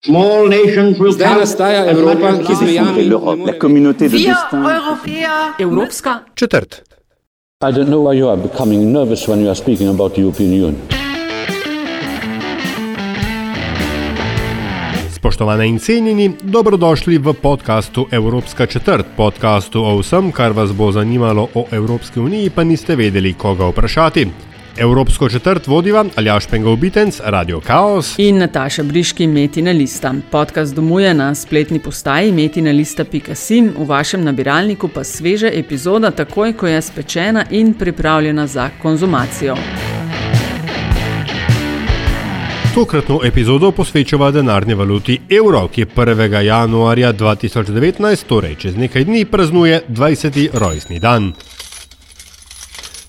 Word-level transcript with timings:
Zdaj 0.00 1.34
nastaja 1.38 1.90
Evropa, 1.90 2.32
ki 2.46 2.54
zmejami 2.56 3.02
la 3.46 3.52
communauté 3.60 4.08
de 4.08 4.16
destin. 4.16 4.64
Evropska 5.58 6.22
četrt. 6.34 6.82
I 7.60 7.72
don't 7.72 7.88
know 7.88 8.08
why 8.08 8.18
you 8.18 8.28
are 8.28 8.40
becoming 8.40 8.92
nervous 8.92 9.28
when 9.28 9.40
you 9.40 9.48
are 9.48 9.54
speaking 9.54 9.88
about 9.88 10.14
the 10.14 10.22
European 10.22 10.52
Union. 10.52 10.76
Spoštovane 15.12 15.68
in 15.68 15.78
cenjeni, 15.78 16.32
dobrodošli 16.42 17.18
v 17.18 17.32
podkastu 17.32 18.06
Evropska 18.10 18.66
četrt, 18.66 19.06
podkastu 19.16 19.84
o 19.84 19.98
vsem, 19.98 20.32
kar 20.32 20.52
vas 20.52 20.72
bo 20.72 20.92
zanimalo 20.92 21.48
o 21.54 21.66
Evropski 21.70 22.20
uniji, 22.20 22.50
pa 22.50 22.64
niste 22.64 22.96
vedeli, 22.96 23.34
koga 23.34 23.68
vprašati. 23.68 24.49
Evropsko 24.76 25.28
četrt 25.28 25.66
vodiva 25.66 26.04
Aljaš 26.16 26.46
Pengov 26.46 26.76
Bitenc, 26.76 27.20
Radio 27.24 27.60
Chaos 27.60 28.14
in 28.18 28.38
Nataša 28.38 28.82
Briški, 28.82 29.26
Metina 29.26 29.70
Lista. 29.70 30.14
Podcast 30.30 30.74
domuje 30.74 31.14
na 31.14 31.34
spletni 31.34 31.78
postaji 31.78 32.32
metinalista.sim, 32.32 33.72
v 33.78 33.86
vašem 33.86 34.24
nabiralniku 34.24 34.88
pa 34.88 35.04
sveže 35.04 35.50
epizoda, 35.54 36.10
takoj 36.10 36.52
ko 36.52 36.66
je 36.66 36.82
spečena 36.82 37.44
in 37.50 37.74
pripravljena 37.74 38.46
za 38.46 38.70
konzumacijo. 38.82 39.56
Tokratno 42.74 43.20
epizodo 43.24 43.72
posvečava 43.72 44.30
denarni 44.30 44.74
valuti 44.74 45.20
evro, 45.30 45.68
ki 45.68 45.84
1. 45.84 46.40
januarja 46.40 47.12
2019, 47.12 48.26
torej 48.26 48.54
čez 48.54 48.76
nekaj 48.76 49.04
dni, 49.04 49.24
praznuje 49.24 49.82
20. 49.88 50.48
rojstni 50.52 51.00
dan. 51.00 51.32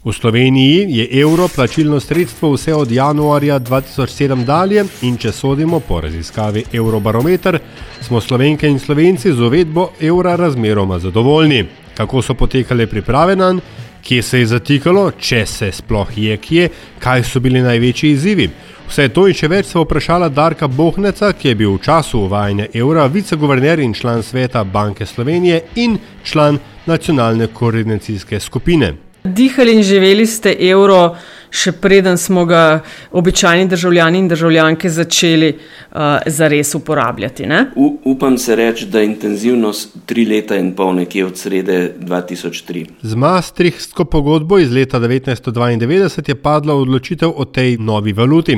V 0.04 0.14
Sloveniji 0.14 0.86
je 0.90 1.22
evro 1.22 1.48
plačilno 1.48 2.00
sredstvo 2.00 2.54
vse 2.54 2.74
od 2.74 2.92
januarja 2.92 3.60
2007 3.60 4.46
dalje 4.46 4.86
in 5.02 5.18
če 5.18 5.32
sodimo 5.32 5.80
po 5.80 6.00
raziskavi 6.02 6.64
Eurobarometer, 6.74 7.60
smo 8.02 8.22
slovenke 8.22 8.68
in 8.68 8.80
slovenci 8.80 9.34
z 9.34 9.40
uvedbo 9.40 9.92
evra 10.02 10.36
razmeroma 10.36 11.00
zadovoljni. 11.00 11.66
Kako 11.98 12.22
so 12.22 12.34
potekale 12.34 12.88
priprave 12.88 13.36
na 13.36 13.52
njen, 13.52 13.62
kje 14.02 14.22
se 14.22 14.40
je 14.40 14.46
zatikalo, 14.46 15.12
če 15.12 15.46
se 15.46 15.72
sploh 15.72 16.18
je 16.18 16.38
kje, 16.38 16.70
kaj 17.00 17.24
so 17.24 17.40
bili 17.40 17.62
največji 17.62 18.12
izzivi. 18.12 18.50
Vse 18.90 19.08
to 19.10 19.28
in 19.28 19.38
še 19.38 19.48
več 19.48 19.70
se 19.70 19.80
vprašala 19.80 20.30
Darka 20.30 20.68
Bohneca, 20.68 21.30
ki 21.34 21.48
je 21.48 21.56
bil 21.56 21.76
v 21.76 21.84
času 21.86 22.26
uvajanja 22.26 22.72
evra 22.74 23.06
viceguverner 23.06 23.80
in 23.80 23.94
član 23.94 24.24
sveta 24.24 24.64
Banke 24.64 25.06
Slovenije 25.06 25.62
in 25.76 26.00
član 26.24 26.58
nacionalne 26.90 27.54
koordinacijske 27.54 28.40
skupine. 28.40 29.11
Dihali 29.24 29.74
in 29.74 29.84
živeli 29.84 30.28
ste 30.28 30.56
evro, 30.60 31.16
še 31.52 31.72
preden 31.72 32.18
smo 32.18 32.46
ga 32.46 32.80
običajni 33.12 33.68
državljani 33.68 34.20
in 34.20 34.28
državljanke 34.32 34.90
začeli 34.90 35.52
uh, 35.52 35.98
zares 36.26 36.76
uporabljati. 36.76 37.48
U, 37.76 37.98
upam 38.06 38.38
se 38.38 38.56
reči, 38.56 38.86
da 38.86 39.00
je 39.00 39.06
intenzivnost 39.06 39.98
tri 40.06 40.26
leta 40.26 40.56
in 40.56 40.72
pol, 40.76 40.96
nekje 40.96 41.26
od 41.26 41.38
srede 41.38 41.94
2003. 42.00 42.86
Z 43.02 43.16
Maastrichtsko 43.16 44.06
pogodbo 44.06 44.60
iz 44.60 44.72
leta 44.72 45.00
1992 45.00 46.30
je 46.30 46.36
padla 46.36 46.76
odločitev 46.76 47.34
o 47.36 47.46
tej 47.46 47.78
novi 47.78 48.14
valuti. 48.14 48.58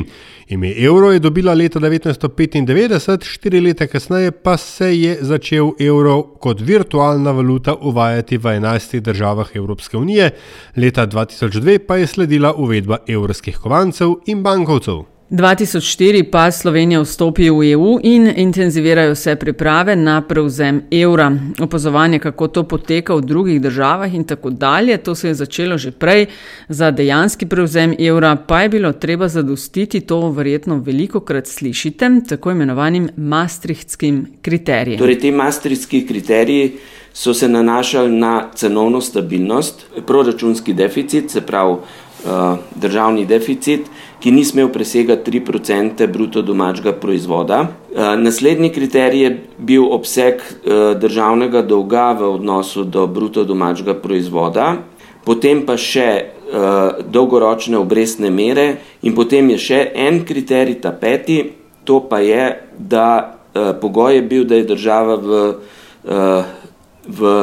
Ime 0.50 0.74
evro 0.78 1.12
je 1.12 1.20
dobila 1.20 1.54
leta 1.54 1.80
1995, 1.80 3.26
štiri 3.26 3.62
leta 3.62 3.88
kasneje 3.88 4.32
pa 4.32 4.58
se 4.58 5.00
je 5.00 5.18
začel 5.22 5.72
evro 5.80 6.22
kot 6.22 6.62
virtualna 6.62 7.32
valuta 7.32 7.76
uvajati 7.76 8.38
v 8.38 8.44
11 8.60 9.00
državah 9.00 9.50
Evropske 9.56 9.98
unije, 9.98 10.30
leta 10.78 11.08
2002 11.08 11.78
pa 11.88 11.96
je 11.98 12.08
sledila 12.08 12.54
uvedba 12.54 12.83
evrskih 13.08 13.58
kovancev 13.58 14.16
in 14.26 14.44
bankovcev. 14.44 15.04
2004 15.34 16.24
pa 16.32 16.52
Slovenija 16.52 17.02
vstopi 17.02 17.50
v 17.50 17.72
EU 17.72 18.00
in 18.04 18.28
intenzivirajo 18.36 19.16
se 19.16 19.36
priprave 19.36 19.96
na 19.96 20.22
prevzem 20.22 20.82
evra. 20.92 21.32
Opazovanje, 21.60 22.20
kako 22.20 22.48
to 22.48 22.64
poteka 22.64 23.16
v 23.16 23.22
drugih 23.22 23.62
državah 23.62 24.14
in 24.14 24.24
tako 24.24 24.50
dalje, 24.50 24.98
to 24.98 25.16
se 25.16 25.28
je 25.28 25.34
začelo 25.34 25.78
že 25.78 25.92
prej. 25.92 26.26
Za 26.70 26.92
dejanski 26.92 27.46
prevzem 27.46 27.96
evra 28.00 28.36
pa 28.48 28.62
je 28.62 28.70
bilo 28.70 28.94
treba 28.94 29.28
zadostiti, 29.28 30.02
to 30.02 30.30
verjetno 30.30 30.78
veliko 30.78 31.20
krat 31.20 31.48
slišite, 31.48 32.10
tako 32.30 32.52
imenovanim 32.52 33.10
maastrichtskim 33.18 34.28
kriterijem. 34.42 35.00
Torej, 35.00 35.20
te 35.20 35.32
maastrichtski 35.32 36.06
kriteriji 36.08 36.72
so 37.14 37.34
se 37.34 37.50
nanašali 37.50 38.12
na 38.12 38.50
cenovno 38.56 39.02
stabilnost, 39.02 39.86
proračunski 40.08 40.74
deficit, 40.74 41.32
se 41.32 41.42
pravi 41.42 41.76
državni 42.76 43.26
deficit 43.26 43.90
ki 44.24 44.32
ni 44.32 44.46
smel 44.46 44.70
presegati 44.72 45.32
3% 45.32 46.08
bruto 46.08 46.42
domačega 46.42 46.94
proizvoda. 46.94 47.68
Eh, 47.96 48.18
naslednji 48.18 48.70
kriterij 48.70 49.22
je 49.22 49.32
bil 49.58 49.84
obseg 49.92 50.40
eh, 50.40 50.96
državnega 50.96 51.62
dolga 51.62 52.14
v 52.20 52.30
odnosu 52.30 52.84
do 52.84 53.04
bruto 53.08 53.44
domačega 53.44 53.94
proizvoda, 54.00 54.78
potem 55.26 55.66
pa 55.68 55.76
še 55.76 56.08
eh, 56.08 57.04
dolgoročne 57.04 57.78
obrestne 57.78 58.32
mere 58.32 58.78
in 59.04 59.12
potem 59.16 59.50
je 59.52 59.60
še 59.60 59.82
en 59.92 60.24
kriterij, 60.24 60.80
ta 60.80 60.96
peti, 60.96 61.42
to 61.84 62.00
pa 62.08 62.24
je, 62.24 62.48
da 62.80 63.40
pogoj 63.54 64.16
je 64.16 64.22
bil, 64.22 64.46
da 64.48 64.56
je 64.56 64.64
država 64.66 65.16
v, 65.20 65.40
v 67.06 67.34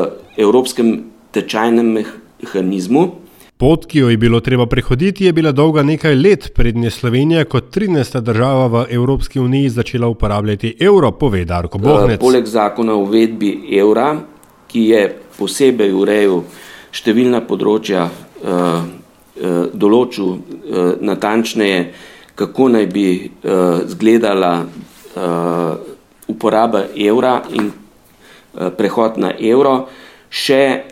evropskem 0.40 0.88
tečajnem 1.30 1.92
mehanizmu, 1.92 3.19
Pot, 3.60 3.82
ki 3.84 3.98
jo 3.98 4.08
je 4.08 4.16
bilo 4.16 4.38
treba 4.40 4.64
prehoditi, 4.66 5.24
je 5.24 5.32
bila 5.32 5.50
dolga 5.52 5.82
nekaj 5.82 6.14
let, 6.14 6.46
prednje 6.54 6.90
Slovenija 6.90 7.44
kot 7.44 7.64
13. 7.76 8.20
država 8.20 8.66
v 8.66 8.84
Evropski 8.90 9.40
uniji 9.40 9.68
začela 9.68 10.08
uporabljati 10.08 10.76
evro, 10.80 11.10
pove 11.12 11.44
Darko 11.44 11.78
eh, 11.78 11.82
Bohnec. 11.82 12.20
Poleg 12.20 12.46
zakona 12.46 12.94
o 12.94 13.02
uvedbi 13.04 13.50
evra, 13.76 14.14
ki 14.68 14.84
je 14.88 15.02
posebej 15.36 15.92
urejal 15.92 16.40
številna 16.96 17.42
področja, 17.44 18.06
eh, 18.08 18.48
eh, 18.48 19.58
določil 19.74 20.38
natančneje, 21.00 21.82
kako 22.40 22.68
naj 22.72 22.86
bi 22.86 23.30
zgledala 23.92 24.64
uporaba 26.28 26.86
evra 26.96 27.42
in 27.52 27.68
prehod 28.78 29.18
na 29.20 29.34
evro, 29.36 29.74
še 30.30 30.89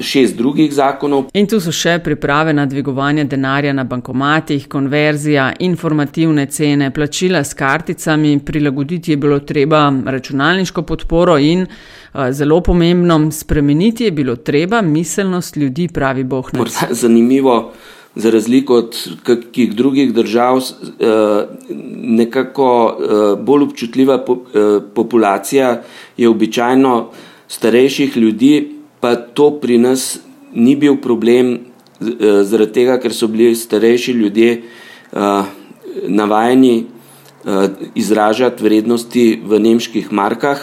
šest 0.00 0.36
drugih 0.36 0.72
zakonov. 0.72 1.24
In 1.34 1.46
tu 1.46 1.60
so 1.60 1.72
še 1.72 1.98
priprave 2.04 2.52
na 2.56 2.66
dvigovanje 2.66 3.24
denarja 3.30 3.72
na 3.76 3.84
bankomatih, 3.84 4.66
konverzija, 4.68 5.52
informativne 5.60 6.46
cene, 6.46 6.90
plačila 6.94 7.44
s 7.44 7.54
karticami, 7.54 8.38
prilagoditi 8.44 9.12
je 9.12 9.16
bilo 9.16 9.38
treba 9.40 9.82
računalniško 10.06 10.82
podporo 10.82 11.38
in 11.38 11.66
eh, 11.66 12.32
zelo 12.32 12.60
pomembno, 12.60 13.20
spremeniti 13.32 14.04
je 14.04 14.10
bilo 14.10 14.36
treba 14.36 14.82
miselnost 14.82 15.56
ljudi, 15.56 15.88
pravi 15.88 16.24
Bog. 16.24 16.50
Zanimivo. 16.90 17.72
Za 18.14 18.30
razliko 18.30 18.74
od 18.74 18.96
kakih 19.22 19.74
drugih 19.76 20.14
držav, 20.14 20.58
eh, 20.58 21.46
nekako 21.94 22.68
bolj 23.38 23.62
občutljiva 23.62 24.18
populacija 24.94 25.82
je 26.16 26.28
običajno 26.28 27.10
starejših 27.48 28.16
ljudi, 28.16 28.79
to 29.34 29.50
pri 29.60 29.78
nas 29.78 30.20
ni 30.52 30.76
bil 30.76 30.96
problem, 30.96 31.58
eh, 32.00 32.42
zaradi 32.44 32.72
tega, 32.72 32.98
ker 32.98 33.14
so 33.14 33.28
bili 33.28 33.54
starejši 33.54 34.12
ljudje 34.12 34.62
uh, 35.12 35.44
navajeni 36.08 36.84
uh, 36.84 37.66
izražati 37.94 38.64
vrednosti 38.64 39.40
v 39.44 39.58
nemških 39.60 40.12
markah 40.12 40.60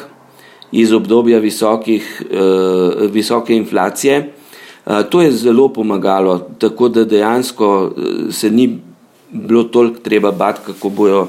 iz 0.72 0.92
obdobja 0.94 1.40
visokih, 1.40 2.04
visoke 3.12 3.56
inflacije. 3.56 4.34
To 5.10 5.22
je 5.22 5.32
zelo 5.32 5.70
pomagalo, 5.70 6.50
tako 6.60 6.90
da 6.90 7.06
dejansko 7.06 7.94
se 8.32 8.52
ni 8.52 8.80
bilo 9.32 9.64
toliko 9.64 10.00
treba 10.00 10.32
bati, 10.32 10.60
kako 10.66 10.90
bojo 10.90 11.28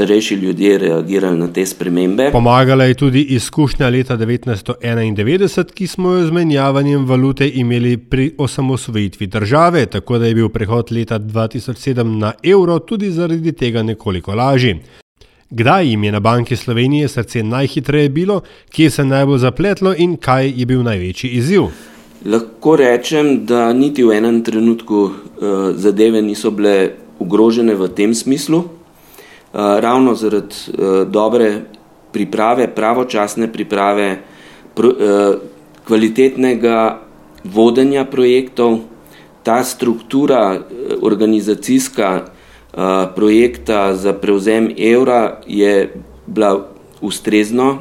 starejši 0.00 0.34
ljudje 0.34 0.78
reagirali 0.78 1.38
na 1.38 1.52
te 1.52 1.66
spremembe. 1.66 2.30
Pomagala 2.32 2.84
je 2.84 2.94
tudi 2.94 3.22
izkušnja 3.22 3.88
leta 3.88 4.16
1991, 4.16 5.72
ki 5.74 5.86
smo 5.86 6.12
jo 6.12 6.26
z 6.26 6.32
menjavanjem 6.32 7.04
valute 7.06 7.50
imeli 7.54 7.96
pri 7.96 8.30
osamosvojitvi 8.38 9.26
države, 9.26 9.86
tako 9.86 10.18
da 10.18 10.26
je 10.26 10.34
bil 10.34 10.48
prehod 10.48 10.92
leta 10.92 11.18
2007 11.18 12.18
na 12.18 12.32
evro 12.42 12.78
tudi 12.78 13.10
zaradi 13.10 13.52
tega 13.52 13.82
nekoliko 13.82 14.34
lažji. 14.34 14.78
Kdaj 15.50 15.86
jim 15.90 16.04
je 16.04 16.12
na 16.12 16.20
Banki 16.20 16.56
Slovenije 16.56 17.08
srce 17.08 17.42
najhitreje 17.42 18.08
bilo, 18.08 18.40
kje 18.70 18.90
se 18.90 19.02
je 19.02 19.06
najbolj 19.06 19.38
zapletlo 19.38 19.94
in 19.98 20.16
kaj 20.16 20.52
je 20.56 20.66
bil 20.66 20.82
največji 20.82 21.30
izziv? 21.30 21.62
Lahko 22.24 22.76
rečem, 22.76 23.46
da 23.46 23.72
niti 23.72 24.04
v 24.04 24.16
enem 24.16 24.44
trenutku 24.44 24.96
uh, 24.96 25.12
zadeve 25.76 26.22
niso 26.22 26.50
bile 26.50 26.90
ogrožene 27.18 27.74
v 27.74 27.88
tem 27.88 28.14
smislu. 28.14 28.79
Eh, 29.54 29.80
ravno 29.80 30.14
zaradi 30.14 30.54
uh, 30.68 31.08
dobre 31.10 31.62
priprave, 32.12 32.68
pravočasne 32.74 33.52
priprave, 33.52 34.18
uh, 34.76 34.84
kvalitetnega 35.86 37.00
vodenja 37.44 38.04
projektov, 38.04 38.78
ta 39.42 39.64
struktura 39.64 40.60
organizacijska 41.02 42.24
projekta 43.16 43.96
za 43.96 44.12
prevzem 44.12 44.68
evra 44.78 45.40
je 45.46 45.94
bila 46.26 46.68
ustrezno 47.00 47.78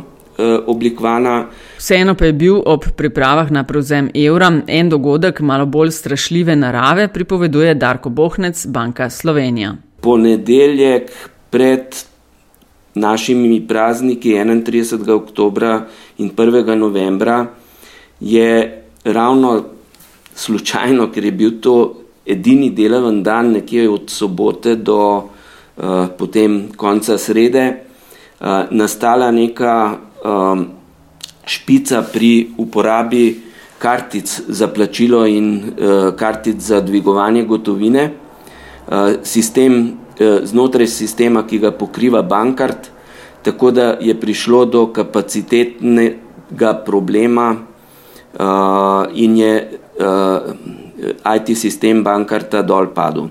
oblikovana. 0.65 1.45
Vseeno 1.77 2.15
pa 2.15 2.25
je 2.25 2.33
bil 2.33 2.61
ob 2.65 2.85
pripravah 2.95 3.51
na 3.51 3.63
prevzem 3.63 4.09
evra 4.13 4.61
en 4.67 4.89
dogodek 4.89 5.39
malo 5.39 5.65
bolj 5.65 5.91
strašljive 5.91 6.55
narave, 6.55 7.07
pripoveduje 7.07 7.73
Darko 7.73 8.09
Bohnec, 8.09 8.65
Banka 8.65 9.09
Slovenija. 9.09 9.75
Ponedeljek 10.01 11.11
pred 11.49 11.95
našimi 12.95 13.67
prazniki 13.67 14.33
31. 14.33 15.11
oktober 15.11 15.81
in 16.17 16.29
1. 16.29 16.75
novembra 16.75 17.47
je 18.19 18.83
ravno 19.03 19.63
slučajno, 20.35 21.11
ker 21.11 21.25
je 21.25 21.31
bil 21.31 21.51
to 21.61 21.95
edini 22.25 22.69
deloven 22.69 23.23
dan, 23.23 23.51
nekje 23.51 23.89
od 23.89 24.09
sobote 24.09 24.75
do 24.75 24.99
uh, 25.17 26.07
potem 26.17 26.69
konca 26.77 27.17
srede, 27.17 27.65
uh, 28.39 28.69
nastala 28.71 29.31
neka 29.31 29.97
um, 30.25 30.65
špica 31.45 32.03
pri 32.13 32.49
uporabi 32.57 33.41
kartic 33.79 34.41
za 34.47 34.67
plačilo 34.67 35.25
in 35.27 35.55
uh, 35.55 36.13
kartic 36.15 36.59
za 36.59 36.81
dvigovanje 36.81 37.43
gotovine. 37.43 38.11
Uh, 38.87 39.23
sistem 39.23 39.97
znotraj 40.19 40.87
sistema, 40.87 41.43
ki 41.47 41.59
ga 41.59 41.71
pokriva 41.71 42.21
bankart, 42.21 42.89
tako 43.43 43.71
da 43.71 43.97
je 44.01 44.19
prišlo 44.19 44.65
do 44.65 44.87
kapacitetnega 44.93 46.73
problema 46.85 47.55
uh, 48.39 49.07
in 49.13 49.37
je 49.37 49.79
uh, 49.99 50.05
eh, 50.99 51.35
IT 51.35 51.57
sistem 51.57 52.03
bankarta 52.03 52.61
dol 52.61 52.91
padel. 52.93 53.29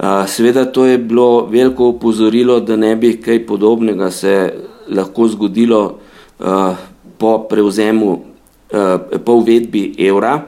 Uh, 0.00 0.26
seveda 0.26 0.64
to 0.64 0.84
je 0.84 0.98
bilo 0.98 1.46
veliko 1.46 1.88
upozorilo, 1.88 2.60
da 2.60 2.76
ne 2.76 2.96
bi 2.96 3.16
kaj 3.20 3.46
podobnega 3.46 4.10
se 4.10 4.54
lahko 4.88 5.28
zgodilo 5.28 5.98
uh, 6.38 6.76
po 7.18 7.38
prevzemu, 7.48 8.10
uh, 8.12 9.18
po 9.24 9.32
uvedbi 9.32 9.94
evra, 9.98 10.40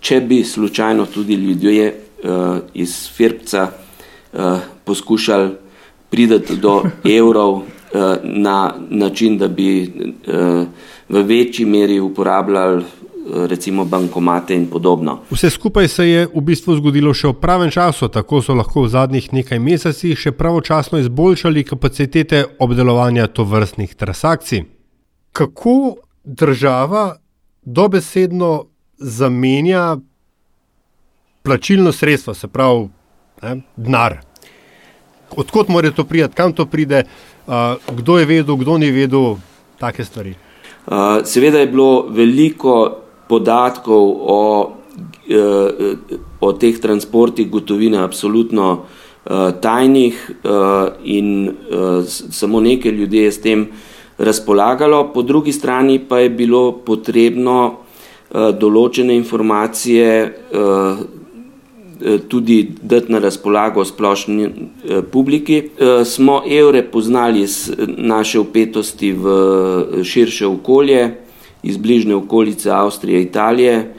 če 0.00 0.20
bi 0.20 0.44
slučajno 0.44 1.06
tudi 1.06 1.34
ljudje 1.34 1.94
uh, 2.24 2.56
iz 2.74 3.08
Firpca 3.16 3.68
uh, 4.32 4.73
poskušali 4.84 5.50
priti 6.10 6.56
do 6.56 6.82
evrov 7.04 7.56
eh, 7.58 8.16
na 8.22 8.74
način, 8.90 9.38
da 9.38 9.48
bi 9.48 9.82
eh, 9.82 10.66
v 11.08 11.22
večji 11.22 11.66
meri 11.66 12.00
uporabljali 12.00 12.82
eh, 12.82 13.46
recimo 13.46 13.84
bankomate 13.84 14.54
in 14.54 14.66
podobno. 14.66 15.18
Vse 15.30 15.50
skupaj 15.50 15.88
se 15.88 16.08
je 16.08 16.26
v 16.34 16.40
bistvu 16.40 16.76
zgodilo 16.76 17.14
še 17.14 17.28
v 17.28 17.40
pravem 17.40 17.70
času, 17.70 18.08
tako 18.08 18.42
so 18.42 18.54
lahko 18.54 18.84
v 18.84 18.92
zadnjih 18.94 19.32
nekaj 19.32 19.58
mesecih 19.58 20.18
še 20.18 20.32
pravočasno 20.32 20.98
izboljšali 20.98 21.64
kapacitete 21.64 22.44
obdelovanja 22.58 23.26
tovrstnih 23.26 23.94
transakcij. 23.94 24.64
Kako 25.32 25.96
država 26.24 27.16
dobesedno 27.64 28.64
zamenja 28.98 29.96
plačilno 31.42 31.92
sredstvo, 31.92 32.34
se 32.34 32.48
pravi 32.48 32.88
ne, 33.42 33.60
denar? 33.76 34.20
Odkot 35.30 35.68
mora 35.68 35.90
to 35.90 36.04
priti, 36.04 36.34
kam 36.34 36.52
to 36.52 36.66
pride, 36.66 37.04
kdo 37.96 38.18
je 38.18 38.26
vedel, 38.26 38.56
kdo 38.56 38.78
ni 38.78 38.90
vedel, 38.90 39.36
take 39.78 40.04
stvari. 40.04 40.34
Seveda 41.24 41.58
je 41.58 41.66
bilo 41.66 42.06
veliko 42.10 43.04
podatkov 43.28 44.04
o, 44.20 44.72
uh, 45.28 45.98
o 46.40 46.52
teh 46.52 46.80
transportih 46.80 47.48
gotovine, 47.50 47.98
absolutno 47.98 48.68
uh, 48.72 49.50
tajnih, 49.60 50.30
uh, 50.44 50.92
in 51.04 51.52
samo 52.06 52.60
nekaj 52.60 52.92
ljudi 52.92 53.24
je 53.24 53.32
s 53.32 53.40
tem 53.40 53.66
razpolagalo, 54.18 55.10
po 55.14 55.22
drugi 55.22 55.52
strani 55.52 55.98
pa 55.98 56.18
je 56.18 56.30
bilo 56.30 56.72
potrebno 56.72 57.80
določene 58.34 59.14
informacije. 59.14 60.06
Eh, 62.02 62.18
tudi 62.28 62.70
dati 62.82 63.12
na 63.12 63.18
razpolago 63.18 63.84
splošni 63.84 64.44
eh, 64.44 65.02
publiki. 65.12 65.56
Eh, 65.56 66.04
smo 66.04 66.42
evre 66.50 66.82
poznali 66.82 67.40
iz 67.40 67.72
naše 67.98 68.40
upetosti 68.40 69.12
v 69.12 70.04
širše 70.04 70.46
okolje, 70.46 71.14
iz 71.62 71.76
bližnje 71.76 72.14
okolice 72.14 72.70
Avstrije, 72.70 73.22
Italije, 73.22 73.94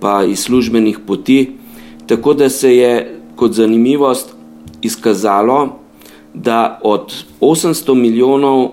pa 0.00 0.24
iz 0.24 0.38
službenih 0.38 0.98
poti, 1.06 1.50
tako 2.06 2.34
da 2.34 2.48
se 2.48 2.76
je 2.76 3.20
kot 3.36 3.52
zanimivost 3.52 4.34
izkazalo, 4.82 5.78
da 6.34 6.80
od 6.82 7.24
800 7.40 7.94
milijonov 7.94 8.68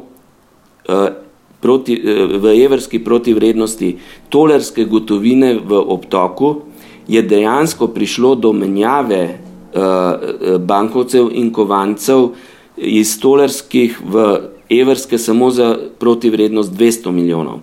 proti, 1.62 2.02
v 2.40 2.64
evrski 2.66 3.00
protivrednosti 3.00 3.98
tolerske 4.30 4.86
gotovine 4.86 5.60
v 5.66 5.84
obtoku, 5.88 6.56
je 7.08 7.22
dejansko 7.22 7.88
prišlo 7.88 8.36
do 8.36 8.54
menjave 8.54 9.38
uh, 9.74 10.60
bankovcev 10.60 11.30
in 11.34 11.52
kovancev 11.54 12.30
iz 12.78 13.20
tolerskih 13.20 14.00
v 14.04 14.40
evrske 14.70 15.18
samo 15.18 15.52
za 15.52 15.78
protivrednost 16.00 16.72
200 16.72 17.12
milijonov. 17.12 17.60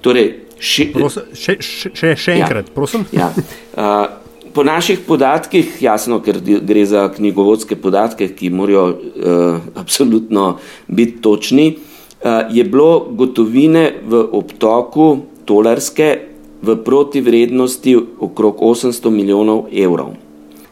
Torej, 0.00 0.32
še, 0.58 0.88
prosim, 0.92 1.30
še, 1.34 1.56
še, 1.62 2.14
še 2.16 2.34
ja. 2.36 2.44
enkrat, 2.44 2.68
ja, 2.68 2.74
prosim. 2.74 3.06
Ja. 3.12 3.30
Uh, 3.72 4.18
po 4.52 4.64
naših 4.66 5.00
podatkih, 5.06 5.78
jasno, 5.80 6.20
ker 6.20 6.42
gre 6.42 6.84
za 6.86 7.06
knjigovodske 7.14 7.78
podatke, 7.80 8.28
ki 8.36 8.50
morajo 8.52 8.84
uh, 8.90 9.62
absolutno 9.80 10.58
biti 10.86 11.22
točni, 11.24 11.70
uh, 11.72 12.52
je 12.52 12.64
bilo 12.64 13.08
gotovine 13.16 13.88
v 14.04 14.26
obtoku 14.32 15.08
tolerske 15.48 16.31
v 16.62 16.76
protivrednosti 16.84 17.96
okrog 18.20 18.56
800 18.60 19.10
milijonov 19.10 19.66
evrov. 19.72 20.14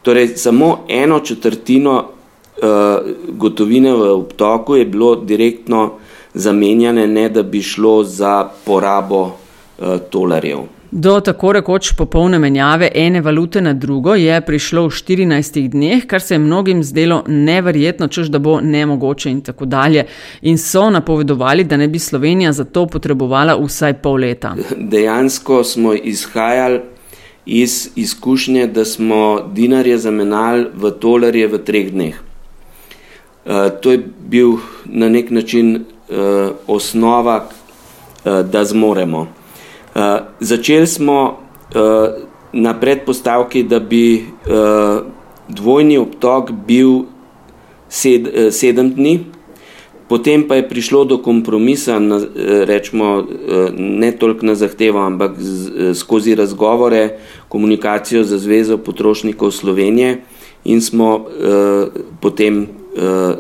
Torej, 0.02 0.36
samo 0.36 0.78
eno 0.88 1.20
četrtino 1.20 1.94
uh, 1.98 2.66
gotovine 3.28 3.92
v 3.92 4.10
obtoku 4.10 4.76
je 4.76 4.84
bilo 4.84 5.14
direktno 5.16 5.90
zamenjane, 6.34 7.06
ne 7.06 7.28
da 7.28 7.42
bi 7.42 7.62
šlo 7.62 8.04
za 8.04 8.48
porabo 8.64 9.22
uh, 9.22 9.32
tolarjev. 10.10 10.79
Do 10.90 11.20
tako 11.20 11.52
rekoč 11.52 11.92
popolne 11.92 12.38
menjave 12.38 12.88
ene 12.94 13.20
valute 13.20 13.60
na 13.60 13.72
drugo 13.72 14.14
je 14.14 14.40
prišlo 14.40 14.88
v 14.88 14.90
14 14.90 15.68
dneh, 15.70 16.06
kar 16.06 16.20
se 16.20 16.34
je 16.34 16.38
mnogim 16.38 16.82
zdelo 16.84 17.22
neverjetno, 17.28 18.08
čež 18.08 18.28
da 18.28 18.38
bo 18.38 18.60
nemogoče 18.60 19.30
in 19.30 19.40
tako 19.40 19.64
dalje. 19.64 20.04
In 20.42 20.58
so 20.58 20.90
napovedovali, 20.90 21.64
da 21.64 21.76
ne 21.76 21.88
bi 21.88 21.98
Slovenija 21.98 22.52
za 22.52 22.64
to 22.64 22.86
potrebovala 22.86 23.54
vsaj 23.62 23.94
pol 24.02 24.18
leta. 24.18 24.56
Dejansko 24.76 25.64
smo 25.64 25.94
izhajali 25.94 26.80
iz 27.46 27.88
izkušnje, 27.96 28.66
da 28.66 28.84
smo 28.84 29.40
dinarje 29.54 29.98
zamenjali 29.98 30.66
v 30.74 30.90
tolarje 30.90 31.46
v 31.46 31.58
treh 31.58 31.92
dneh. 31.92 32.14
Uh, 33.46 33.70
to 33.80 33.92
je 33.92 34.06
bil 34.26 34.58
na 34.84 35.08
nek 35.08 35.30
način 35.30 35.76
uh, 35.76 36.50
osnova, 36.66 37.46
uh, 37.46 38.40
da 38.42 38.64
zmoremo. 38.64 39.39
Uh, 40.00 40.20
začeli 40.40 40.86
smo 40.86 41.38
uh, 41.74 42.08
na 42.52 42.80
predpostavki, 42.80 43.62
da 43.62 43.80
bi 43.80 44.24
uh, 44.24 45.04
dvojni 45.48 45.98
obtok 45.98 46.52
bil 46.66 47.02
sed, 47.88 48.24
uh, 48.24 48.48
sedem 48.48 48.94
dni, 48.96 49.18
potem 50.08 50.46
pa 50.48 50.56
je 50.56 50.68
prišlo 50.68 51.04
do 51.04 51.18
kompromisa, 51.20 51.98
na, 52.00 52.16
uh, 52.16 52.24
rečemo, 52.64 53.08
uh, 53.18 53.26
ne 53.76 54.12
toliko 54.16 54.46
na 54.46 54.54
zahtevo, 54.54 55.02
ampak 55.04 55.36
z, 55.36 55.68
uh, 55.68 55.90
skozi 55.96 56.34
razgovore, 56.34 57.18
komunikacijo 57.48 58.24
za 58.24 58.38
Zvezo 58.38 58.78
potrošnikov 58.78 59.52
Slovenije 59.52 60.22
in 60.64 60.80
smo 60.80 61.16
uh, 61.16 61.92
potem 62.20 62.62
uh, 62.62 63.36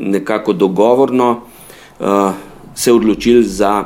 nekako 0.00 0.52
dogovorno 0.52 1.42
uh, 2.00 2.32
se 2.74 2.92
odločili 2.92 3.44
za 3.44 3.84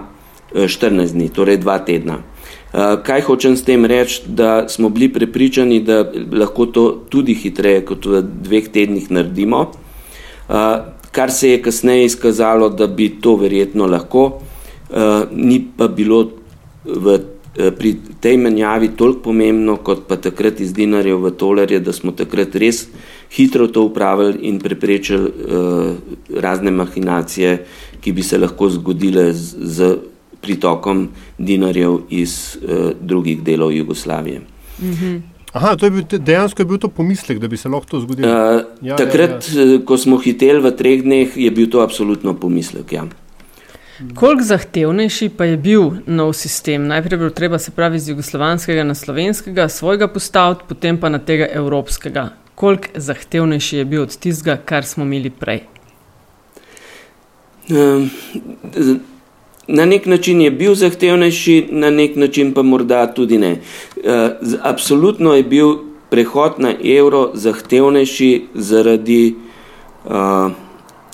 14 0.55 1.12
dni, 1.12 1.28
torej 1.28 1.61
dva 1.61 1.78
tedna. 1.78 2.23
Eh, 2.69 2.97
kaj 3.00 3.23
hočem 3.25 3.57
s 3.57 3.64
tem 3.64 3.85
reči, 3.88 4.23
da 4.28 4.69
smo 4.69 4.88
bili 4.88 5.09
prepričani, 5.09 5.81
da 5.81 6.05
lahko 6.33 6.67
to 6.67 6.83
tudi 7.09 7.33
hitreje 7.35 7.81
kot 7.88 8.05
v 8.07 8.21
dveh 8.23 8.69
tednih 8.69 9.11
naredimo, 9.11 9.73
eh, 10.49 10.76
kar 11.11 11.33
se 11.33 11.50
je 11.50 11.62
kasneje 11.62 12.05
izkazalo, 12.05 12.69
da 12.69 12.87
bi 12.87 13.09
to 13.09 13.37
verjetno 13.37 13.87
lahko, 13.87 14.40
eh, 14.90 15.25
ni 15.33 15.64
pa 15.76 15.88
bilo 15.88 16.31
v, 16.85 17.19
pri 17.78 17.97
tej 18.21 18.37
menjavi 18.37 18.88
toliko 18.97 19.21
pomembno, 19.23 19.76
kot 19.76 20.07
pa 20.07 20.17
takrat 20.17 20.61
iz 20.61 20.73
dinarjev 20.73 21.19
v 21.25 21.31
tolarje, 21.31 21.81
da 21.81 21.93
smo 21.93 22.12
takrat 22.12 22.55
res 22.55 22.87
hitro 23.31 23.67
to 23.67 23.83
upravili 23.83 24.38
in 24.43 24.61
preprečili 24.61 25.33
razne 26.35 26.71
mahinacije, 26.71 27.64
ki 28.00 28.12
bi 28.12 28.23
se 28.23 28.38
lahko 28.38 28.69
zgodile 28.71 29.33
z, 29.33 29.57
z 29.59 29.97
pritokom 30.49 31.09
dinarjev 31.38 32.00
iz 32.11 32.57
uh, 32.57 32.90
drugih 33.00 33.43
delov 33.45 33.73
Jugoslavije. 33.76 34.40
Mhm. 34.81 35.17
Aha, 35.52 35.76
je 35.83 35.90
bil, 35.90 36.05
dejansko 36.19 36.62
je 36.62 36.67
bil 36.67 36.78
to 36.78 36.88
pomislek, 36.88 37.38
da 37.38 37.49
bi 37.49 37.57
se 37.57 37.69
lahko 37.69 37.87
to 37.88 38.00
zgodilo. 38.00 38.28
Uh, 38.28 38.61
ja, 38.83 38.97
takrat, 38.97 39.49
ja, 39.52 39.64
ja. 39.64 39.78
ko 39.85 39.97
smo 39.97 40.19
hiteli 40.21 40.61
v 40.61 40.73
treh 40.76 41.02
dneh, 41.05 41.37
je 41.37 41.50
bil 41.50 41.71
to 41.73 41.81
absolutno 41.81 42.35
pomislek. 42.37 42.93
Ja. 42.93 43.07
Koliko 44.14 44.45
zahtevnejši 44.45 45.28
pa 45.37 45.49
je 45.49 45.57
bil 45.57 45.88
nov 46.07 46.33
sistem? 46.38 46.87
Najprej 46.87 47.17
je 47.17 47.19
bilo 47.19 47.31
treba 47.31 47.59
se 47.59 47.73
pravi 47.75 47.97
iz 47.97 48.09
jugoslovanskega 48.09 48.85
na 48.85 48.95
slovenskega, 48.95 49.69
svojega 49.69 50.09
postaviti, 50.09 50.69
potem 50.69 51.00
pa 51.00 51.09
na 51.09 51.19
tega 51.19 51.49
evropskega. 51.52 52.28
Koliko 52.55 52.88
zahtevnejši 52.95 53.76
je 53.76 53.85
bil 53.85 54.02
od 54.02 54.17
tistega, 54.17 54.57
kar 54.64 54.87
smo 54.87 55.05
imeli 55.05 55.31
prej? 55.31 55.64
Um, 57.69 58.11
na 59.69 59.85
nek 59.85 60.07
način 60.07 60.41
je 60.41 60.51
bil 60.51 60.75
zahtevnejši, 60.75 61.69
na 61.71 61.91
nek 61.91 62.17
način 62.17 62.55
pa 62.55 62.63
morda 62.63 63.07
tudi 63.15 63.39
ne. 63.39 63.61
Uh, 63.97 64.03
absolutno 64.63 65.35
je 65.35 65.43
bil 65.43 65.75
prehod 66.11 66.53
na 66.59 66.75
evro 66.85 67.31
zahtevnejši 67.35 68.47
zaradi, 68.55 69.35
uh, 70.05 70.51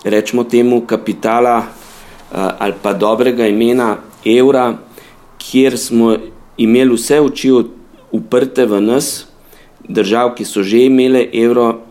rečemo 0.05 0.45
temu, 0.45 0.81
kapitala 0.87 1.63
ali 2.35 2.75
pa 2.83 2.93
dobrega 2.93 3.47
imena 3.47 3.97
evra, 4.25 4.79
kjer 5.39 5.79
smo 5.79 6.17
imeli 6.57 6.95
vse 6.95 7.21
oči 7.21 7.53
uprte 8.11 8.67
v 8.67 8.81
nas, 8.81 9.27
držav, 9.89 10.35
ki 10.35 10.45
so 10.45 10.63
že 10.63 10.87
imele 10.87 11.29
evro, 11.33 11.85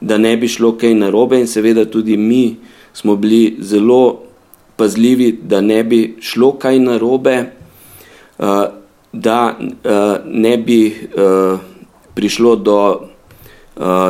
da 0.00 0.18
ne 0.18 0.36
bi 0.36 0.48
šlo 0.48 0.76
kaj 0.78 0.94
narobe 0.94 1.40
in 1.40 1.46
seveda 1.46 1.84
tudi 1.84 2.16
mi 2.16 2.56
smo 2.92 3.16
bili 3.16 3.56
zelo 3.60 4.27
pazljivi, 4.78 5.32
da 5.42 5.60
ne 5.60 5.82
bi 5.84 6.16
šlo 6.22 6.52
kaj 6.62 6.78
narobe, 6.78 7.36
da 9.12 9.38
ne 10.24 10.56
bi 10.58 10.80
prišlo 12.14 12.56
do 12.56 12.78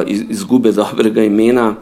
izgube 0.07 0.73
dobrega 0.73 1.25
imena, 1.25 1.75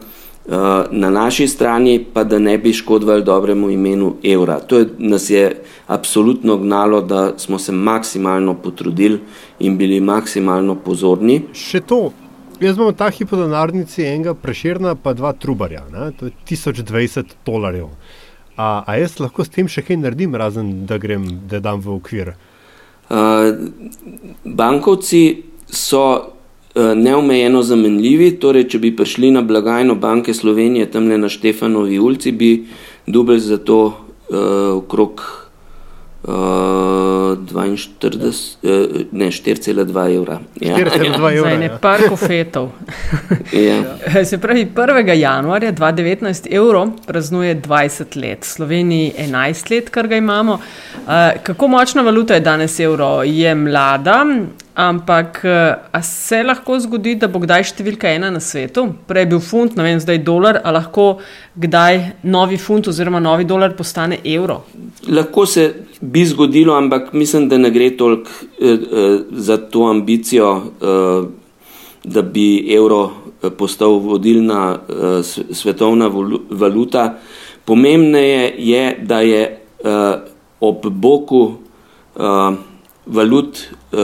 Eh, 0.47 0.85
na 0.91 1.09
naši 1.09 1.47
strani 1.47 2.05
pa 2.13 2.23
da 2.23 2.39
ne 2.39 2.57
bi 2.57 2.73
škodovali 2.73 3.23
dobremu 3.23 3.69
imenu 3.69 4.15
evra. 4.23 4.59
To 4.59 4.77
je, 4.77 4.85
nas 4.97 5.29
je 5.29 5.63
absolutno 5.87 6.57
gnalo, 6.57 7.01
da 7.01 7.33
smo 7.37 7.59
se 7.59 7.71
maksimalno 7.71 8.53
potrudili 8.53 9.19
in 9.59 9.77
bili 9.77 9.99
maksimalno 9.99 10.75
pozorni. 10.75 11.41
Še 11.53 11.81
to, 11.81 11.99
jaz 12.63 12.79
imam 12.79 12.95
ta 12.95 13.09
hip 13.11 13.31
v 13.31 13.41
denarnici 13.41 14.05
enega 14.07 14.33
preširna, 14.33 14.95
pa 14.95 15.11
dva 15.13 15.33
trubarja, 15.33 15.83
ne? 15.91 16.13
to 16.15 16.31
je 16.31 16.31
1020 16.47 17.35
dolarjev. 17.45 17.91
A, 18.57 18.83
a 18.87 18.97
jaz 18.97 19.19
lahko 19.21 19.45
s 19.45 19.53
tem 19.53 19.69
še 19.69 19.83
kaj 19.85 19.99
naredim, 20.01 20.35
razen 20.35 20.85
da 20.89 20.97
grem, 20.97 21.27
da 21.47 21.61
dam 21.61 21.81
v 21.81 21.93
okvir? 21.97 22.33
Uh, 23.07 23.53
bankovci 24.43 25.21
so 25.69 26.33
Eh, 26.77 26.95
neomejeno 26.95 27.63
zamenljivi. 27.63 28.35
Torej, 28.37 28.67
če 28.69 28.79
bi 28.79 28.91
prišli 28.95 29.31
na 29.33 29.41
blagajno 29.41 29.95
banke 29.97 30.33
Slovenije, 30.33 30.91
tam 30.93 31.07
le 31.09 31.17
na 31.17 31.29
Štefanovi 31.29 31.97
ulici, 31.99 32.31
bi 32.31 32.67
dubelj 33.07 33.39
za 33.39 33.57
to 33.57 33.77
uh, 33.87 34.35
okrog 34.75 35.23
uh, 35.23 36.33
42, 37.51 38.27
uh, 38.27 39.01
ne 39.11 39.25
4,2 39.25 40.15
evra. 40.15 40.39
Ja. 40.61 40.75
4,2 40.75 41.37
evra. 41.37 41.51
Za 41.51 41.57
ne 41.57 41.65
ja. 41.65 41.77
par 41.81 41.99
kofetov. 42.09 42.69
ja. 43.51 43.83
Se 44.29 44.37
pravi, 44.37 44.67
1. 44.75 45.13
januarja 45.15 45.71
2019 45.73 46.47
evro 46.55 46.87
praznuje 47.07 47.61
20 47.61 48.21
let, 48.21 48.43
Sloveniji 48.43 49.13
11 49.19 49.71
let, 49.71 49.89
kar 49.89 50.07
ga 50.07 50.15
imamo. 50.15 50.53
Uh, 50.53 51.11
kako 51.43 51.67
močna 51.67 52.01
valuta 52.01 52.33
je 52.33 52.39
danes 52.39 52.79
evro? 52.79 53.23
Je 53.23 53.55
mlada, 53.55 54.25
Ampak 54.77 55.39
a 55.91 56.01
se 56.05 56.43
lahko 56.43 56.75
zgodi, 56.77 57.15
da 57.17 57.25
bo 57.25 57.39
kdaj 57.41 57.63
številka 57.71 58.11
ena 58.13 58.27
na 58.29 58.37
svetu? 58.37 58.83
Prej 59.09 59.23
je 59.25 59.29
bil 59.31 59.39
funt, 59.41 59.73
ne 59.73 59.81
vem, 59.81 59.97
zdaj 59.97 60.19
dolar, 60.21 60.59
ali 60.61 60.77
lahko 60.77 61.05
kdaj 61.57 61.97
novi 62.29 62.59
funt 62.61 62.85
oziroma 62.91 63.17
novi 63.17 63.47
dolar 63.49 63.73
postane 63.73 64.19
evro? 64.21 64.59
Lahko 65.09 65.47
se 65.49 65.65
bi 66.01 66.27
zgodilo, 66.29 66.75
ampak 66.77 67.09
mislim, 67.17 67.49
da 67.49 67.57
ne 67.57 67.73
gre 67.73 67.89
toliko 67.97 68.29
eh, 68.29 68.69
eh, 68.69 69.17
za 69.49 69.57
to 69.57 69.89
ambicijo, 69.89 70.53
eh, 70.61 71.25
da 72.05 72.21
bi 72.21 72.47
evro 72.77 73.01
eh, 73.41 73.49
postal 73.49 73.97
vodilna 74.05 74.61
eh, 74.77 75.19
svetovna 75.57 76.11
valuta. 76.53 77.15
Pomembneje 77.65 78.53
je, 78.61 78.87
da 79.01 79.25
je 79.25 79.41
eh, 79.41 80.15
ob 80.61 80.85
boku. 80.85 81.45
Eh, 82.13 82.66
valut 83.07 83.57
uh, 83.57 83.99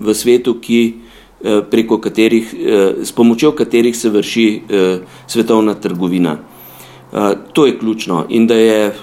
v 0.00 0.14
svetu, 0.14 0.58
ki, 0.60 0.80
uh, 0.94 1.60
preko 1.70 1.98
katerih, 1.98 2.54
uh, 2.54 3.04
s 3.04 3.12
pomočjo 3.12 3.52
katerih 3.52 3.96
se 3.96 4.10
vrši 4.10 4.46
svetovna 5.26 5.74
trgovina. 5.74 6.38
To 7.52 7.66
je 7.66 7.78
ključno 7.78 8.24
in 8.28 8.46
da 8.46 8.54
je 8.54 8.94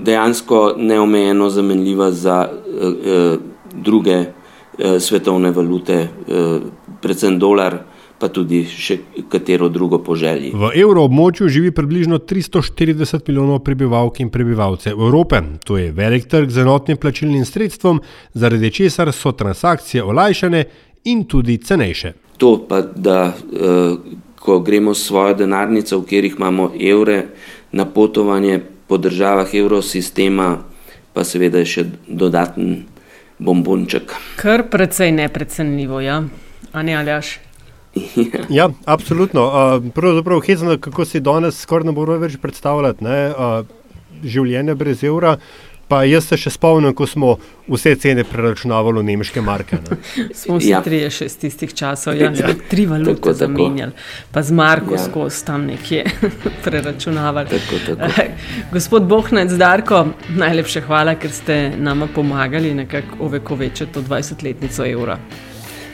dejansko 0.00 0.74
neomejeno 0.78 1.48
zamenljiva 1.50 2.10
za 2.10 2.48
druge 3.72 4.24
svetovne 5.00 5.50
valute, 5.50 6.08
predvsem 7.02 7.38
dolar 7.38 7.78
pa 8.18 8.28
tudi 8.28 8.62
še 8.64 8.98
katero 9.28 9.68
drugo 9.68 9.98
poželji. 9.98 10.52
V 10.54 10.70
evroobmočju 10.80 11.48
živi 11.48 11.70
približno 11.74 12.18
340 12.18 13.28
milijonov 13.28 13.60
prebivalk 13.66 14.20
in 14.20 14.30
prebivalcev 14.30 14.92
Evrope. 14.92 15.42
To 15.66 15.78
je 15.78 15.92
velik 15.92 16.28
trg 16.30 16.50
z 16.50 16.62
enotnim 16.62 16.96
plačilnim 16.96 17.44
sredstvom, 17.44 18.00
zaradi 18.34 18.70
česar 18.70 19.12
so 19.12 19.32
transakcije 19.32 20.04
olajšane 20.04 20.64
in 21.04 21.24
tudi 21.24 21.58
cenejše. 21.58 22.12
To 22.38 22.56
pa, 22.68 22.80
da 22.82 23.34
eh, 23.34 23.96
ko 24.38 24.60
gremo 24.60 24.94
s 24.94 25.06
svojo 25.06 25.34
denarnico, 25.34 25.98
v 25.98 26.04
katerih 26.04 26.34
imamo 26.38 26.70
evre 26.80 27.26
na 27.72 27.84
potovanje 27.84 28.60
po 28.86 28.98
državah 28.98 29.54
evrosistema, 29.54 30.58
pa 31.12 31.24
seveda 31.24 31.62
je 31.62 31.70
še 31.70 31.84
dodaten 32.08 32.84
bombonček. 33.38 34.12
Kar 34.36 34.68
precej 34.70 35.12
neprecenljivo, 35.12 36.00
ja, 36.00 36.22
a 36.72 36.82
ne 36.82 36.96
aljaš? 36.96 37.43
Ja, 38.48 38.70
absolutno. 38.84 39.46
Uh, 39.46 39.92
pravzaprav, 39.94 40.40
hezno, 40.40 40.78
kako 40.78 41.04
si 41.04 41.20
danes 41.20 41.60
skoraj 41.60 41.86
ne 41.86 41.92
moremo 41.92 42.18
več 42.18 42.36
predstavljati 42.42 43.04
ne, 43.04 43.20
uh, 43.30 43.62
življenje 44.24 44.74
brez 44.74 45.04
evra. 45.04 45.36
Pa 45.84 45.98
jaz 46.08 46.30
se 46.30 46.38
še 46.40 46.48
spomnim, 46.54 46.94
ko 46.96 47.04
smo 47.06 47.34
vse 47.68 47.92
cene 48.00 48.22
preračunavali 48.24 49.02
v 49.02 49.04
nemške 49.10 49.42
marke. 49.44 49.78
smo 50.40 50.56
se 50.56 50.70
ja. 50.70 50.80
trije 50.82 51.10
še 51.12 51.28
iz 51.28 51.36
tistih 51.42 51.74
časov, 51.76 52.16
ja, 52.16 52.30
ja. 52.32 52.54
tri 52.70 52.86
valute 52.88 53.34
zamenjali, 53.36 53.92
pa 54.32 54.42
z 54.42 54.56
Marko 54.56 54.96
ja. 54.96 55.02
skozi 55.04 55.44
tam 55.44 55.68
nekje 55.68 56.06
preračunavali. 56.64 57.52
Tako, 57.52 57.82
tako. 58.00 58.28
Gospod 58.72 59.10
Bohnec, 59.12 59.52
Darko, 59.60 60.06
najlepše 60.32 60.86
hvala, 60.88 61.18
ker 61.20 61.36
ste 61.36 61.58
nama 61.76 62.08
pomagali 62.08 62.72
nekako 62.74 63.26
ovekovečiti 63.28 63.92
to 63.92 64.08
20-letnico 64.08 64.88
evra 64.88 65.20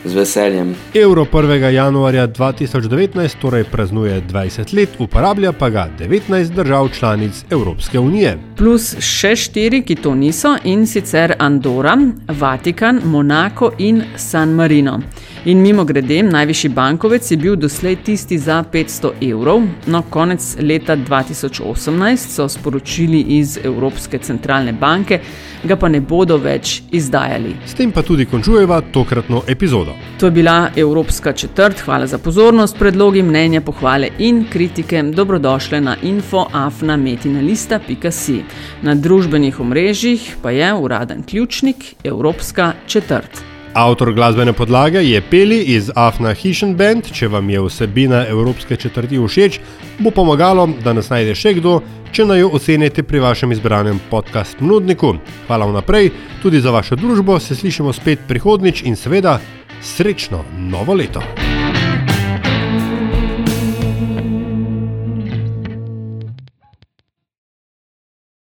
z 0.05 0.15
veseljem. 0.15 0.75
Euro 0.95 1.25
1. 1.33 1.69
januarja 1.69 2.27
2019 2.29 3.37
torej 3.41 3.65
praznuje 3.65 4.23
20 4.31 4.77
let, 4.77 4.89
uporablja 4.99 5.53
pa 5.53 5.71
ga 5.71 5.89
19 5.99 6.55
držav 6.55 6.89
članic 6.89 7.45
Evropske 7.51 7.99
unije. 7.99 8.39
Plus 8.57 8.97
še 9.01 9.37
štiri, 9.37 9.83
ki 9.83 9.95
to 9.95 10.15
niso, 10.15 10.57
in 10.65 10.87
sicer 10.87 11.35
Andora, 11.39 11.97
Vatikan, 12.29 13.01
Monako 13.05 13.73
in 13.79 14.03
San 14.17 14.55
Marino. 14.55 15.01
In 15.45 15.63
mimo 15.63 15.85
grede, 15.85 16.23
najvišji 16.23 16.69
bankovec 16.71 17.31
je 17.31 17.37
bil 17.37 17.57
doslej 17.57 17.97
tisti 18.05 18.39
za 18.39 18.65
500 18.73 19.13
evrov, 19.31 19.63
no 19.87 20.03
konec 20.11 20.57
leta 20.61 20.97
2018 20.97 22.17
so 22.17 22.49
sporočili 22.49 23.21
iz 23.21 23.59
Evropske 23.65 24.19
centralne 24.19 24.73
banke, 24.73 25.21
ga 25.65 25.77
pa 25.77 25.89
ne 25.89 26.01
bodo 26.01 26.37
več 26.37 26.83
izdajali. 26.93 27.57
S 27.67 27.75
tem 27.75 27.93
pa 27.93 28.03
tudi 28.03 28.27
končujeva 28.27 28.81
tokratno 28.93 29.43
epizodo. 29.49 29.90
To 30.21 30.27
je 30.27 30.31
bila 30.31 30.71
Evropska 30.77 31.33
četrt. 31.33 31.81
Hvala 31.81 32.07
za 32.07 32.19
pozornost, 32.19 32.77
predlogi, 32.79 33.23
mnenja, 33.23 33.61
pohvale 33.61 34.09
in 34.19 34.45
kritike. 34.51 35.03
Dobrodošle 35.03 35.81
na 35.81 35.97
infoafnametinalista.si. 36.03 38.43
Na 38.83 38.95
družbenih 38.95 39.61
omrežjih 39.61 40.37
pa 40.43 40.51
je 40.51 40.75
uraden 40.75 41.23
ključnik 41.23 41.77
Evropska 42.05 42.73
četrt. 42.87 43.51
Avtor 43.73 44.13
glasbene 44.13 44.53
podlage 44.53 44.99
je 44.99 45.21
Peli 45.21 45.63
iz 45.63 45.91
Afna 45.95 46.35
Hishen 46.35 46.75
Band. 46.77 47.07
Če 47.13 47.29
vam 47.29 47.51
je 47.51 47.61
vsebina 47.63 48.27
Evropske 48.27 48.77
četrti 48.77 49.19
všeč, 49.19 49.61
bo 49.99 50.11
pomagalo, 50.11 50.69
da 50.85 50.93
nas 50.93 51.11
najde 51.11 51.35
še 51.39 51.55
kdo, 51.61 51.79
če 52.11 52.27
naj 52.27 52.43
jo 52.43 52.51
ocenite 52.59 53.07
pri 53.07 53.23
vašem 53.23 53.55
izbranem 53.55 54.01
podcast 54.11 54.59
nudniku. 54.61 55.15
Hvala 55.47 55.71
vnaprej 55.71 56.11
tudi 56.43 56.61
za 56.61 56.75
vašo 56.75 56.99
družbo, 56.99 57.39
se 57.39 57.55
slišimo 57.55 57.95
spet 57.95 58.27
prihodnič 58.29 58.83
in 58.83 58.99
seveda 58.99 59.39
srečno 59.83 60.45
novo 60.59 60.95
leto. 60.95 61.50